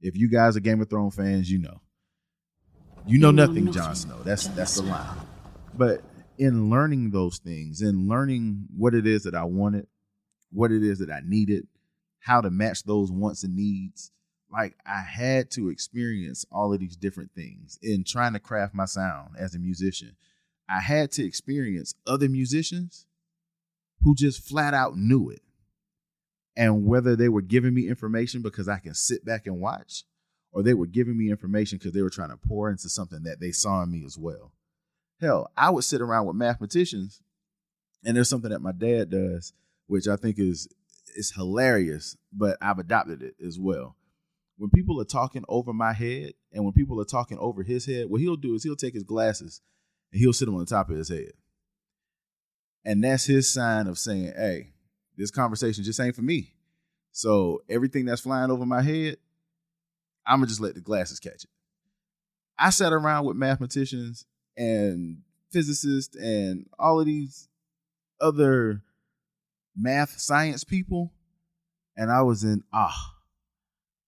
If 0.01 0.17
you 0.17 0.29
guys 0.29 0.57
are 0.57 0.61
Game 0.61 0.81
of 0.81 0.89
Thrones 0.89 1.15
fans, 1.15 1.51
you 1.51 1.59
know. 1.59 1.81
You 3.05 3.19
know 3.19 3.31
nothing, 3.31 3.71
Jon 3.71 3.95
Snow. 3.95 4.17
That's 4.23 4.47
that's 4.47 4.75
the 4.75 4.83
line. 4.83 5.17
But 5.73 6.03
in 6.39 6.69
learning 6.69 7.11
those 7.11 7.37
things, 7.37 7.81
in 7.81 8.07
learning 8.07 8.65
what 8.75 8.95
it 8.95 9.05
is 9.05 9.23
that 9.23 9.35
I 9.35 9.43
wanted, 9.43 9.87
what 10.51 10.71
it 10.71 10.83
is 10.83 10.99
that 10.99 11.11
I 11.11 11.19
needed, 11.23 11.67
how 12.21 12.39
to 12.39 12.49
match 12.49 12.83
those 12.83 13.11
wants 13.11 13.43
and 13.43 13.57
needs, 13.57 14.11
like 14.51 14.75
I 14.85 15.01
had 15.01 15.51
to 15.51 15.69
experience 15.69 16.45
all 16.49 16.73
of 16.73 16.79
these 16.79 16.95
different 16.95 17.31
things 17.35 17.77
in 17.83 18.05
trying 18.05 18.33
to 18.33 18.39
craft 18.39 18.73
my 18.73 18.85
sound 18.85 19.35
as 19.37 19.53
a 19.53 19.59
musician. 19.59 20.15
I 20.69 20.79
had 20.79 21.11
to 21.13 21.25
experience 21.25 21.93
other 22.07 22.29
musicians 22.29 23.05
who 24.01 24.15
just 24.15 24.47
flat 24.47 24.73
out 24.73 24.95
knew 24.95 25.29
it. 25.29 25.41
And 26.55 26.85
whether 26.85 27.17
they 27.17 27.29
were 27.29 27.41
giving 27.41 27.73
me 27.73 27.87
information 27.89 28.41
because 28.41 28.69
I 28.69 28.79
can 28.79 28.93
sit 28.93 29.25
back 29.25 29.45
and 29.45 29.59
watch, 29.59 30.03
or 30.53 30.63
they 30.63 30.73
were 30.73 30.87
giving 30.87 31.17
me 31.17 31.29
information 31.29 31.77
because 31.77 31.91
they 31.91 32.01
were 32.01 32.09
trying 32.09 32.29
to 32.29 32.37
pour 32.37 32.69
into 32.69 32.87
something 32.87 33.23
that 33.23 33.41
they 33.41 33.51
saw 33.51 33.83
in 33.83 33.91
me 33.91 34.03
as 34.05 34.17
well. 34.17 34.53
Hell, 35.19 35.51
I 35.57 35.69
would 35.69 35.83
sit 35.83 36.01
around 36.01 36.27
with 36.27 36.35
mathematicians, 36.35 37.21
and 38.05 38.15
there's 38.15 38.29
something 38.29 38.51
that 38.51 38.61
my 38.61 38.71
dad 38.71 39.09
does, 39.09 39.53
which 39.87 40.07
I 40.07 40.15
think 40.15 40.39
is 40.39 40.67
is 41.15 41.31
hilarious, 41.31 42.15
but 42.31 42.57
I've 42.61 42.79
adopted 42.79 43.23
it 43.23 43.35
as 43.45 43.59
well. 43.59 43.95
When 44.57 44.69
people 44.69 45.01
are 45.01 45.05
talking 45.05 45.43
over 45.49 45.73
my 45.73 45.91
head, 45.91 46.33
and 46.53 46.63
when 46.63 46.73
people 46.73 47.01
are 47.01 47.05
talking 47.05 47.37
over 47.39 47.63
his 47.63 47.85
head, 47.85 48.09
what 48.09 48.21
he'll 48.21 48.35
do 48.35 48.53
is 48.53 48.63
he'll 48.63 48.75
take 48.75 48.93
his 48.93 49.03
glasses 49.03 49.61
and 50.11 50.21
he'll 50.21 50.33
sit 50.33 50.45
them 50.45 50.55
on 50.55 50.61
the 50.61 50.65
top 50.67 50.89
of 50.89 50.95
his 50.95 51.09
head, 51.09 51.31
and 52.85 53.03
that's 53.03 53.25
his 53.25 53.51
sign 53.51 53.87
of 53.87 53.97
saying, 53.97 54.33
"Hey, 54.35 54.73
this 55.17 55.31
conversation 55.31 55.83
just 55.83 55.99
ain't 55.99 56.15
for 56.15 56.21
me." 56.21 56.53
So 57.11 57.61
everything 57.67 58.05
that's 58.05 58.21
flying 58.21 58.51
over 58.51 58.65
my 58.65 58.81
head, 58.81 59.17
I'm 60.25 60.39
gonna 60.39 60.47
just 60.47 60.61
let 60.61 60.75
the 60.75 60.81
glasses 60.81 61.19
catch 61.19 61.43
it. 61.43 61.49
I 62.57 62.69
sat 62.69 62.93
around 62.93 63.25
with 63.25 63.35
mathematicians 63.35 64.25
and 64.57 65.19
physicists 65.51 66.15
and 66.15 66.67
all 66.77 66.99
of 66.99 67.05
these 67.05 67.47
other 68.21 68.81
math 69.75 70.19
science 70.19 70.63
people 70.63 71.11
and 71.95 72.11
I 72.11 72.21
was 72.21 72.43
in 72.43 72.63
ah 72.73 73.15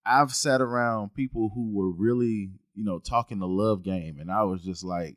I've 0.06 0.34
sat 0.34 0.62
around 0.62 1.14
people 1.14 1.52
who 1.54 1.72
were 1.72 1.92
really, 1.92 2.52
you 2.74 2.84
know, 2.84 3.00
talking 3.00 3.40
the 3.40 3.48
love 3.48 3.84
game 3.84 4.20
and 4.20 4.32
I 4.32 4.44
was 4.44 4.64
just 4.64 4.84
like, 4.84 5.16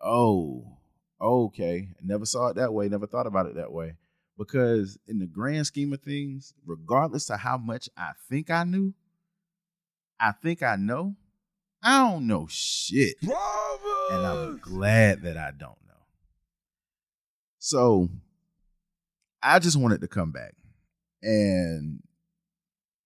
"Oh, 0.00 0.78
okay. 1.20 1.88
Never 2.00 2.24
saw 2.24 2.48
it 2.48 2.56
that 2.56 2.72
way, 2.72 2.88
never 2.88 3.06
thought 3.06 3.26
about 3.26 3.46
it 3.46 3.56
that 3.56 3.72
way." 3.72 3.96
Because 4.38 4.98
in 5.08 5.18
the 5.18 5.26
grand 5.26 5.66
scheme 5.66 5.92
of 5.92 6.02
things, 6.02 6.54
regardless 6.64 7.30
of 7.30 7.40
how 7.40 7.58
much 7.58 7.88
I 7.96 8.12
think 8.28 8.48
I 8.48 8.64
knew, 8.64 8.94
I 10.20 10.32
think 10.32 10.62
I 10.62 10.76
know, 10.76 11.16
I 11.82 11.98
don't 12.10 12.28
know 12.28 12.46
shit 12.48 13.16
Bravo! 13.22 13.61
And 14.12 14.26
I'm 14.26 14.58
glad 14.58 15.22
that 15.22 15.36
I 15.36 15.50
don't 15.50 15.78
know. 15.88 16.04
So 17.58 18.08
I 19.42 19.58
just 19.58 19.76
wanted 19.76 20.00
to 20.02 20.08
come 20.08 20.32
back 20.32 20.54
and 21.22 22.02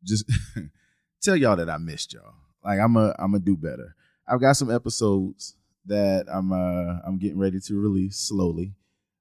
just 0.04 0.30
tell 1.22 1.36
y'all 1.36 1.56
that 1.56 1.70
I 1.70 1.78
missed 1.78 2.12
y'all. 2.12 2.34
Like 2.64 2.80
I'm 2.80 2.96
a 2.96 3.14
I'm 3.18 3.32
gonna 3.32 3.44
do 3.44 3.56
better. 3.56 3.94
I've 4.26 4.40
got 4.40 4.56
some 4.56 4.70
episodes 4.70 5.54
that 5.86 6.26
I'm 6.32 6.52
uh 6.52 6.98
I'm 7.06 7.18
getting 7.18 7.38
ready 7.38 7.60
to 7.60 7.80
release 7.80 8.18
slowly. 8.18 8.74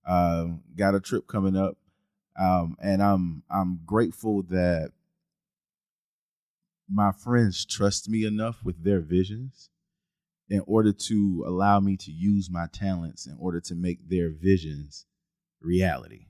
Um, 0.08 0.62
got 0.76 0.96
a 0.96 1.00
trip 1.00 1.28
coming 1.28 1.56
up, 1.56 1.78
um, 2.40 2.78
and 2.82 3.02
I'm 3.02 3.44
I'm 3.50 3.80
grateful 3.86 4.44
that 4.50 4.92
my 6.90 7.12
friends 7.12 7.66
trust 7.66 8.08
me 8.08 8.26
enough 8.26 8.64
with 8.64 8.84
their 8.84 9.00
visions 9.02 9.70
in 10.50 10.62
order 10.68 10.94
to 10.94 11.44
allow 11.48 11.80
me 11.80 11.98
to 11.98 12.12
use 12.12 12.50
my 12.52 12.68
talents 12.72 13.26
in 13.26 13.36
order 13.40 13.60
to 13.60 13.76
make 13.76 14.08
their 14.08 14.30
visions 14.30 15.06
reality. 15.62 16.28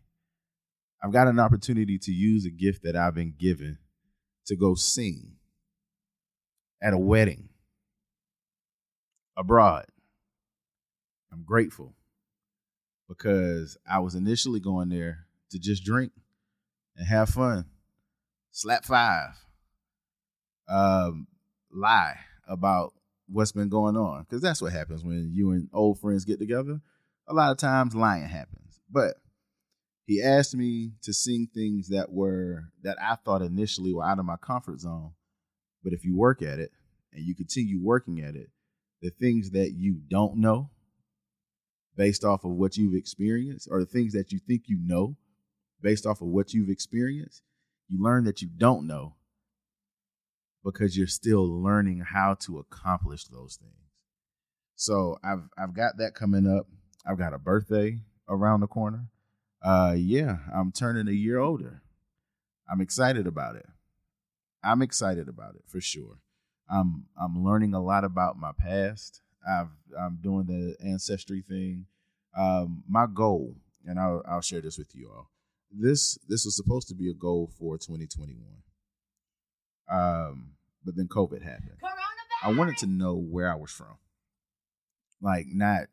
I've 1.03 1.11
got 1.11 1.27
an 1.27 1.39
opportunity 1.39 1.99
to 1.99 2.11
use 2.11 2.45
a 2.45 2.49
gift 2.49 2.83
that 2.83 2.95
I've 2.95 3.15
been 3.15 3.35
given 3.37 3.77
to 4.47 4.55
go 4.55 4.75
sing 4.75 5.33
at 6.81 6.93
a 6.93 6.97
wedding 6.97 7.49
abroad. 9.37 9.85
I'm 11.31 11.43
grateful 11.43 11.93
because 13.09 13.77
I 13.89 13.99
was 13.99 14.15
initially 14.15 14.59
going 14.59 14.89
there 14.89 15.25
to 15.51 15.59
just 15.59 15.83
drink 15.83 16.11
and 16.95 17.07
have 17.07 17.29
fun, 17.29 17.65
slap 18.51 18.85
five. 18.85 19.31
Um, 20.67 21.27
lie 21.71 22.17
about 22.47 22.93
what's 23.27 23.51
been 23.51 23.69
going 23.69 23.97
on 23.97 24.23
because 24.23 24.41
that's 24.41 24.61
what 24.61 24.71
happens 24.71 25.03
when 25.03 25.31
you 25.33 25.51
and 25.51 25.69
old 25.73 25.99
friends 25.99 26.25
get 26.25 26.39
together. 26.39 26.79
A 27.27 27.33
lot 27.33 27.51
of 27.51 27.57
times 27.57 27.95
lying 27.95 28.27
happens. 28.27 28.79
But 28.89 29.15
he 30.05 30.21
asked 30.21 30.55
me 30.55 30.91
to 31.01 31.13
sing 31.13 31.47
things 31.53 31.89
that 31.89 32.11
were 32.11 32.65
that 32.83 32.97
I 33.01 33.15
thought 33.15 33.41
initially 33.41 33.93
were 33.93 34.05
out 34.05 34.19
of 34.19 34.25
my 34.25 34.37
comfort 34.37 34.79
zone. 34.79 35.11
But 35.83 35.93
if 35.93 36.05
you 36.05 36.15
work 36.15 36.41
at 36.41 36.59
it 36.59 36.71
and 37.11 37.25
you 37.25 37.35
continue 37.35 37.79
working 37.81 38.21
at 38.21 38.35
it, 38.35 38.49
the 39.01 39.09
things 39.09 39.51
that 39.51 39.73
you 39.73 39.99
don't 40.09 40.37
know 40.37 40.69
based 41.95 42.23
off 42.23 42.43
of 42.43 42.51
what 42.51 42.77
you've 42.77 42.95
experienced 42.95 43.67
or 43.71 43.79
the 43.79 43.85
things 43.85 44.13
that 44.13 44.31
you 44.31 44.39
think 44.39 44.63
you 44.65 44.77
know 44.81 45.15
based 45.81 46.05
off 46.05 46.21
of 46.21 46.27
what 46.27 46.53
you've 46.53 46.69
experienced, 46.69 47.43
you 47.87 48.01
learn 48.01 48.25
that 48.25 48.41
you 48.41 48.49
don't 48.57 48.87
know 48.87 49.15
because 50.65 50.97
you're 50.97 51.07
still 51.07 51.47
learning 51.61 51.99
how 51.99 52.33
to 52.41 52.57
accomplish 52.57 53.25
those 53.25 53.55
things. 53.55 53.73
So 54.75 55.17
I've 55.23 55.43
I've 55.57 55.73
got 55.73 55.97
that 55.99 56.15
coming 56.15 56.47
up. 56.47 56.65
I've 57.07 57.19
got 57.19 57.33
a 57.33 57.39
birthday 57.39 57.99
around 58.27 58.59
the 58.59 58.67
corner. 58.67 59.05
Uh 59.63 59.93
yeah, 59.95 60.37
I'm 60.53 60.71
turning 60.71 61.07
a 61.07 61.15
year 61.15 61.39
older. 61.39 61.83
I'm 62.69 62.81
excited 62.81 63.27
about 63.27 63.55
it. 63.55 63.67
I'm 64.63 64.81
excited 64.81 65.29
about 65.29 65.55
it 65.55 65.61
for 65.67 65.79
sure. 65.79 66.17
I'm 66.69 67.05
I'm 67.21 67.43
learning 67.43 67.73
a 67.73 67.81
lot 67.81 68.03
about 68.03 68.37
my 68.37 68.51
past. 68.57 69.21
I've 69.47 69.69
I'm 69.97 70.17
doing 70.21 70.47
the 70.47 70.75
ancestry 70.83 71.43
thing. 71.47 71.85
Um, 72.37 72.83
my 72.89 73.05
goal, 73.05 73.55
and 73.85 73.99
I'll 73.99 74.23
I'll 74.27 74.41
share 74.41 74.61
this 74.61 74.77
with 74.77 74.93
you 74.95 75.09
all. 75.15 75.29
This 75.71 76.17
this 76.27 76.43
was 76.43 76.55
supposed 76.55 76.87
to 76.87 76.95
be 76.95 77.09
a 77.09 77.13
goal 77.13 77.51
for 77.57 77.77
2021. 77.77 78.35
Um, 79.87 80.54
but 80.85 80.95
then 80.95 81.07
COVID 81.07 81.41
happened. 81.41 81.79
I 82.43 82.51
wanted 82.51 82.77
to 82.77 82.87
know 82.87 83.15
where 83.15 83.51
I 83.51 83.55
was 83.55 83.71
from, 83.71 83.97
like 85.21 85.47
not 85.49 85.87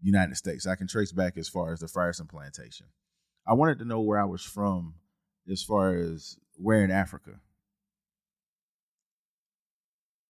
United 0.00 0.36
States. 0.36 0.66
I 0.66 0.76
can 0.76 0.88
trace 0.88 1.12
back 1.12 1.36
as 1.36 1.48
far 1.48 1.72
as 1.72 1.80
the 1.80 1.86
Frierson 1.86 2.28
plantation. 2.28 2.86
I 3.46 3.54
wanted 3.54 3.78
to 3.80 3.84
know 3.84 4.00
where 4.00 4.20
I 4.20 4.24
was 4.24 4.42
from, 4.42 4.94
as 5.50 5.62
far 5.62 5.94
as 5.94 6.36
where 6.56 6.84
in 6.84 6.90
Africa 6.90 7.40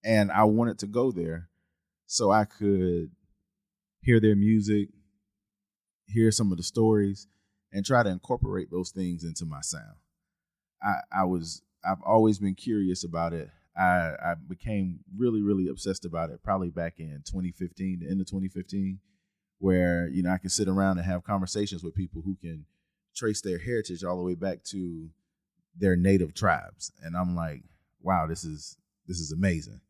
and 0.05 0.31
I 0.33 0.45
wanted 0.45 0.79
to 0.81 0.87
go 0.87 1.13
there 1.13 1.49
so 2.07 2.31
I 2.31 2.45
could 2.45 3.11
hear 4.01 4.21
their 4.21 4.37
music, 4.37 4.89
hear 6.07 6.31
some 6.31 6.51
of 6.51 6.59
the 6.59 6.65
stories, 6.65 7.29
and 7.73 7.85
try 7.85 8.03
to 8.03 8.11
incorporate 8.11 8.71
those 8.71 8.91
things 8.91 9.25
into 9.25 9.47
my 9.47 9.61
sound. 9.61 9.97
I, 10.83 11.21
I 11.21 11.25
was 11.25 11.63
I've 11.85 12.03
always 12.05 12.39
been 12.39 12.55
curious 12.55 13.05
about 13.05 13.33
it. 13.33 13.49
I, 13.77 14.13
I 14.23 14.35
became 14.49 15.01
really, 15.17 15.43
really 15.43 15.69
obsessed 15.69 16.05
about 16.05 16.31
it 16.31 16.43
probably 16.43 16.71
back 16.71 16.95
in 16.99 17.23
2015, 17.25 18.01
the 18.01 18.11
end 18.11 18.21
of 18.21 18.27
2015, 18.27 18.99
where 19.59 20.09
you 20.09 20.23
know 20.23 20.31
I 20.31 20.39
can 20.39 20.51
sit 20.51 20.69
around 20.69 20.99
and 20.99 21.07
have 21.07 21.25
conversations 21.25 21.83
with 21.83 21.95
people 21.95 22.23
who 22.23 22.37
can 22.37 22.67
trace 23.15 23.41
their 23.41 23.59
heritage 23.59 24.05
all 24.05 24.17
the 24.17 24.23
way 24.23 24.35
back 24.35 24.63
to 24.65 25.09
their 25.77 25.97
native 25.97 26.35
tribes, 26.35 26.93
and 27.03 27.17
I'm 27.17 27.35
like, 27.35 27.63
wow, 28.03 28.27
this 28.27 28.45
is 28.45 28.77
this 29.07 29.19
is 29.19 29.33
amazing. 29.33 29.81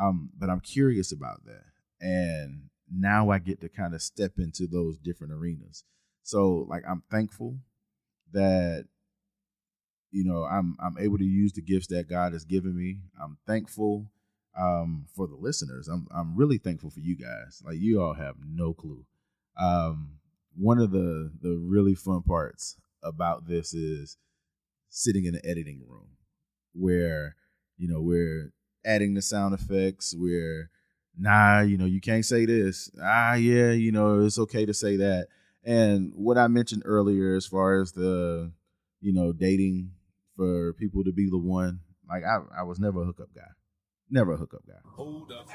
Um, 0.00 0.30
but 0.38 0.48
I'm 0.48 0.60
curious 0.60 1.12
about 1.12 1.44
that. 1.46 1.64
And 2.00 2.68
now 2.90 3.30
I 3.30 3.38
get 3.38 3.60
to 3.60 3.68
kind 3.68 3.94
of 3.94 4.02
step 4.02 4.38
into 4.38 4.66
those 4.66 4.98
different 4.98 5.32
arenas. 5.32 5.84
So 6.22 6.66
like 6.68 6.84
I'm 6.88 7.02
thankful 7.10 7.58
that 8.32 8.86
you 10.10 10.24
know 10.24 10.44
I'm 10.44 10.76
I'm 10.80 10.96
able 10.98 11.18
to 11.18 11.24
use 11.24 11.52
the 11.52 11.62
gifts 11.62 11.88
that 11.88 12.08
God 12.08 12.32
has 12.32 12.44
given 12.44 12.76
me. 12.76 13.00
I'm 13.22 13.38
thankful 13.46 14.10
um, 14.58 15.06
for 15.14 15.26
the 15.26 15.36
listeners. 15.36 15.88
I'm 15.88 16.06
I'm 16.14 16.36
really 16.36 16.58
thankful 16.58 16.90
for 16.90 17.00
you 17.00 17.16
guys. 17.16 17.62
Like 17.64 17.76
you 17.78 18.00
all 18.00 18.14
have 18.14 18.36
no 18.44 18.74
clue. 18.74 19.04
Um, 19.58 20.18
one 20.56 20.78
of 20.78 20.90
the 20.90 21.32
the 21.40 21.56
really 21.56 21.94
fun 21.94 22.22
parts 22.22 22.76
about 23.02 23.46
this 23.46 23.74
is 23.74 24.16
sitting 24.88 25.24
in 25.24 25.34
the 25.34 25.46
editing 25.46 25.82
room 25.86 26.08
where 26.72 27.36
you 27.76 27.88
know 27.88 28.00
we're 28.00 28.52
adding 28.84 29.14
the 29.14 29.22
sound 29.22 29.54
effects 29.54 30.14
where 30.16 30.70
nah, 31.18 31.60
you 31.60 31.76
know, 31.76 31.84
you 31.84 32.00
can't 32.00 32.24
say 32.24 32.46
this. 32.46 32.90
Ah, 33.02 33.34
yeah, 33.34 33.72
you 33.72 33.92
know, 33.92 34.20
it's 34.20 34.38
okay 34.38 34.64
to 34.64 34.72
say 34.74 34.96
that. 34.96 35.28
And 35.64 36.12
what 36.14 36.38
I 36.38 36.46
mentioned 36.46 36.82
earlier 36.84 37.34
as 37.34 37.46
far 37.46 37.80
as 37.80 37.92
the, 37.92 38.52
you 39.00 39.12
know, 39.12 39.32
dating 39.32 39.90
for 40.38 40.72
people 40.74 41.04
to 41.04 41.12
be 41.12 41.28
the 41.28 41.36
one, 41.36 41.80
like 42.08 42.22
I, 42.24 42.38
I 42.60 42.62
was 42.62 42.78
never 42.78 43.02
a 43.02 43.04
hookup 43.04 43.28
guy. 43.34 43.50
Never 44.08 44.32
a 44.32 44.36
hookup 44.36 44.62
guy. 44.66 44.78
Hold 44.94 45.30
up. 45.32 45.48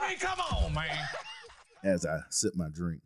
I 0.00 0.08
mean, 0.08 0.18
come 0.18 0.38
on, 0.38 0.72
man. 0.72 0.96
As 1.82 2.06
I 2.06 2.20
sip 2.30 2.54
my 2.56 2.68
drink. 2.72 3.02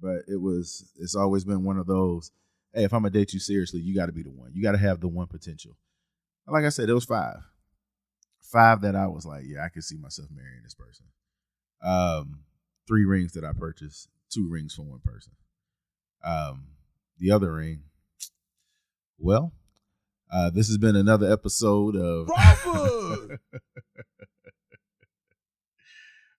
But 0.00 0.22
it 0.26 0.40
was 0.40 0.90
it's 0.96 1.14
always 1.14 1.44
been 1.44 1.62
one 1.62 1.78
of 1.78 1.86
those, 1.86 2.32
hey, 2.74 2.82
if 2.82 2.92
I'm 2.92 3.02
gonna 3.02 3.10
date 3.10 3.32
you 3.32 3.38
seriously, 3.38 3.80
you 3.80 3.94
gotta 3.94 4.10
be 4.10 4.24
the 4.24 4.30
one. 4.30 4.50
You 4.52 4.62
gotta 4.62 4.78
have 4.78 5.00
the 5.00 5.06
one 5.06 5.28
potential. 5.28 5.76
Like 6.48 6.64
I 6.64 6.70
said, 6.70 6.88
it 6.88 6.94
was 6.94 7.04
five 7.04 7.36
five 8.52 8.82
that 8.82 8.94
I 8.94 9.06
was 9.06 9.24
like, 9.24 9.44
yeah, 9.46 9.64
I 9.64 9.68
could 9.68 9.84
see 9.84 9.96
myself 9.96 10.28
marrying 10.30 10.62
this 10.62 10.74
person. 10.74 11.06
Um, 11.82 12.40
three 12.86 13.04
rings 13.04 13.32
that 13.32 13.44
I 13.44 13.52
purchased, 13.52 14.08
two 14.30 14.48
rings 14.48 14.74
for 14.74 14.82
one 14.82 15.00
person. 15.02 15.32
Um, 16.24 16.66
the 17.18 17.30
other 17.30 17.54
ring, 17.54 17.84
well, 19.18 19.52
uh, 20.32 20.50
this 20.50 20.68
has 20.68 20.78
been 20.78 20.96
another 20.96 21.30
episode 21.30 21.94
of. 21.94 22.26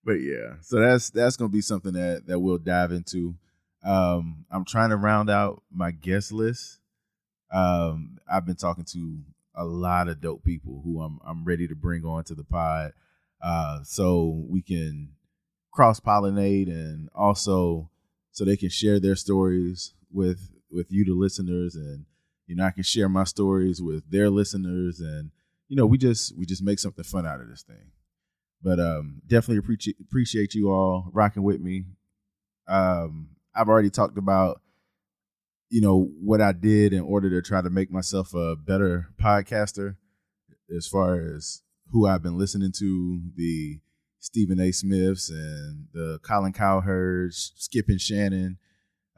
but 0.03 0.13
yeah, 0.13 0.55
so 0.61 0.79
that's 0.79 1.11
that's 1.11 1.37
gonna 1.37 1.49
be 1.49 1.61
something 1.61 1.93
that 1.93 2.23
that 2.27 2.39
we'll 2.39 2.57
dive 2.57 2.91
into. 2.91 3.35
Um, 3.85 4.45
I'm 4.49 4.65
trying 4.65 4.89
to 4.89 4.97
round 4.97 5.29
out 5.29 5.61
my 5.71 5.91
guest 5.91 6.31
list. 6.31 6.79
Um, 7.51 8.17
I've 8.31 8.45
been 8.45 8.55
talking 8.55 8.85
to 8.85 9.19
a 9.55 9.65
lot 9.65 10.07
of 10.07 10.21
dope 10.21 10.43
people 10.43 10.81
who 10.83 11.01
I'm 11.01 11.19
I'm 11.25 11.45
ready 11.45 11.67
to 11.67 11.75
bring 11.75 12.03
on 12.03 12.23
to 12.25 12.33
the 12.33 12.43
pod, 12.43 12.93
uh, 13.43 13.83
so 13.83 14.43
we 14.49 14.63
can 14.63 15.09
cross 15.71 15.99
pollinate 15.99 16.67
and 16.67 17.09
also 17.13 17.89
so 18.31 18.43
they 18.43 18.57
can 18.57 18.69
share 18.69 18.99
their 18.99 19.15
stories 19.15 19.93
with 20.11 20.49
with 20.71 20.91
you, 20.91 21.05
the 21.05 21.13
listeners, 21.13 21.75
and 21.75 22.05
you 22.47 22.55
know 22.55 22.65
I 22.65 22.71
can 22.71 22.83
share 22.83 23.09
my 23.09 23.23
stories 23.23 23.81
with 23.81 24.09
their 24.09 24.29
listeners, 24.29 24.99
and 24.99 25.31
you 25.67 25.75
know 25.75 25.85
we 25.85 25.97
just 25.97 26.37
we 26.37 26.45
just 26.45 26.63
make 26.63 26.79
something 26.79 27.03
fun 27.03 27.25
out 27.25 27.41
of 27.41 27.49
this 27.49 27.63
thing. 27.63 27.91
But 28.61 28.79
um, 28.79 29.21
definitely 29.27 29.57
appreciate 29.57 29.97
appreciate 30.01 30.53
you 30.53 30.69
all 30.69 31.09
rocking 31.13 31.43
with 31.43 31.59
me. 31.59 31.85
Um, 32.67 33.29
I've 33.55 33.69
already 33.69 33.89
talked 33.89 34.17
about 34.17 34.61
you 35.69 35.81
know 35.81 36.09
what 36.21 36.41
I 36.41 36.51
did 36.51 36.93
in 36.93 37.01
order 37.01 37.29
to 37.29 37.41
try 37.41 37.61
to 37.61 37.69
make 37.69 37.91
myself 37.91 38.33
a 38.33 38.55
better 38.55 39.09
podcaster 39.21 39.95
as 40.75 40.87
far 40.87 41.19
as 41.19 41.61
who 41.91 42.07
I've 42.07 42.23
been 42.23 42.37
listening 42.37 42.71
to, 42.79 43.21
the 43.35 43.79
Stephen 44.19 44.59
A. 44.59 44.71
Smiths 44.71 45.29
and 45.29 45.87
the 45.93 46.19
Colin 46.23 46.53
Cowherds, 46.53 47.53
Skip 47.55 47.85
and 47.89 47.99
Shannon, 47.99 48.57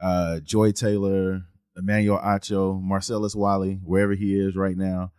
uh, 0.00 0.40
Joy 0.40 0.72
Taylor, 0.72 1.42
Emmanuel 1.76 2.18
Acho, 2.18 2.80
Marcellus 2.80 3.34
Wiley, 3.34 3.80
wherever 3.84 4.14
he 4.14 4.38
is 4.38 4.56
right 4.56 4.76
now. 4.76 5.12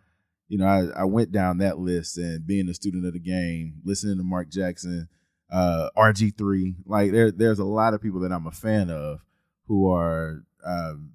You 0.48 0.58
know, 0.58 0.66
I, 0.66 1.02
I 1.02 1.04
went 1.04 1.32
down 1.32 1.58
that 1.58 1.78
list 1.78 2.18
and 2.18 2.48
being 2.48 2.70
a 2.70 2.74
student 2.74 3.06
of 3.06 3.14
the 3.14 3.20
game, 3.20 3.76
listening 3.84 4.18
to 4.18 4.24
Mark 4.24 4.50
Jackson, 4.50 5.10
uh, 5.52 5.90
RG3, 5.98 6.76
like 6.86 7.12
there, 7.12 7.32
there's 7.32 7.60
a 7.60 7.66
lot 7.66 7.94
of 7.94 8.02
people 8.02 8.22
that 8.22 8.32
I'm 8.32 8.48
a 8.48 8.52
fan 8.52 8.90
of 8.90 9.20
who 9.68 9.92
are 9.92 10.44
um, 10.66 11.12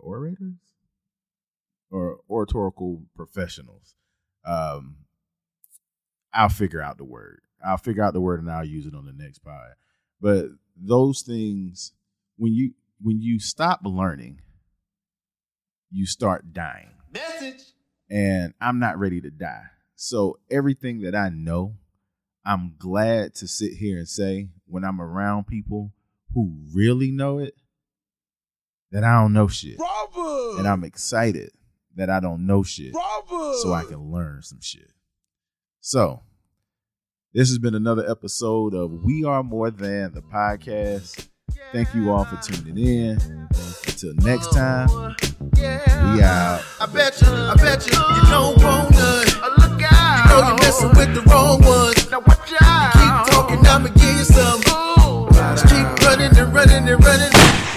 orators 0.00 0.54
or 1.90 2.20
oratorical 2.28 3.02
professionals. 3.14 3.94
Um, 4.44 4.96
I'll 6.32 6.48
figure 6.48 6.82
out 6.82 6.98
the 6.98 7.04
word. 7.04 7.40
I'll 7.64 7.78
figure 7.78 8.02
out 8.02 8.14
the 8.14 8.20
word 8.20 8.40
and 8.40 8.50
I'll 8.50 8.64
use 8.64 8.86
it 8.86 8.94
on 8.94 9.04
the 9.04 9.12
next 9.12 9.40
pod. 9.40 9.74
But 10.20 10.46
those 10.76 11.22
things, 11.22 11.92
when 12.36 12.54
you 12.54 12.72
when 13.02 13.20
you 13.20 13.38
stop 13.38 13.80
learning, 13.84 14.40
you 15.90 16.06
start 16.06 16.52
dying. 16.52 16.90
Message. 17.12 17.62
And 18.10 18.54
I'm 18.60 18.78
not 18.78 18.98
ready 18.98 19.20
to 19.20 19.30
die. 19.30 19.64
So 19.94 20.38
everything 20.50 21.00
that 21.02 21.14
I 21.14 21.28
know, 21.28 21.74
I'm 22.44 22.74
glad 22.78 23.34
to 23.36 23.48
sit 23.48 23.72
here 23.74 23.98
and 23.98 24.08
say 24.08 24.48
when 24.66 24.84
I'm 24.84 25.00
around 25.00 25.46
people 25.46 25.92
who 26.34 26.66
really 26.74 27.10
know 27.10 27.38
it, 27.38 27.54
that 28.90 29.04
I 29.04 29.20
don't 29.20 29.32
know 29.32 29.48
shit. 29.48 29.78
Bravo. 29.78 30.58
And 30.58 30.66
I'm 30.66 30.84
excited 30.84 31.50
that 31.96 32.10
I 32.10 32.20
don't 32.20 32.46
know 32.46 32.62
shit 32.62 32.92
Bravo. 32.92 33.54
so 33.56 33.72
I 33.72 33.84
can 33.84 34.10
learn 34.10 34.42
some 34.42 34.60
shit. 34.60 34.90
So, 35.80 36.22
this 37.32 37.48
has 37.48 37.58
been 37.58 37.74
another 37.74 38.08
episode 38.08 38.74
of 38.74 39.04
We 39.04 39.24
Are 39.24 39.42
More 39.42 39.70
Than 39.70 40.12
the 40.14 40.20
podcast. 40.20 41.28
Thank 41.72 41.94
you 41.94 42.10
all 42.10 42.24
for 42.24 42.36
tuning 42.36 42.76
in. 42.76 43.48
Until 43.86 44.14
next 44.16 44.48
oh, 44.52 44.56
time, 44.56 44.88
we 45.56 46.22
out. 46.22 46.60
I 46.80 46.86
bet 46.92 47.20
you, 47.20 47.28
I 47.28 47.54
bet 47.56 47.86
you, 47.86 47.96
you 47.96 48.22
don't 48.30 48.62
want 48.62 48.90
none. 48.92 49.26
Look 49.58 49.82
out. 49.90 50.24
You 50.24 50.30
know 50.30 50.48
you're 50.48 50.58
messing 50.58 50.88
with 50.90 51.14
the 51.14 51.22
wrong 51.30 51.60
ones. 51.62 52.10
Now 52.10 52.20
watch 52.20 52.52
out. 52.60 52.92
Keep 52.92 53.34
talking, 53.34 53.66
I'ma 53.66 53.88
give 53.88 54.16
you 54.16 54.24
some. 54.24 54.60
Just 55.56 55.68
keep 55.68 55.86
running 56.06 56.36
and 56.36 56.54
running 56.54 56.88
and 56.88 57.04
running. 57.04 57.71